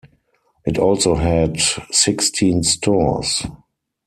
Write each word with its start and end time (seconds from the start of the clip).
It 0.65 0.79
also 0.79 1.13
had 1.13 1.59
sixteen 1.91 2.63
stores. 2.63 3.45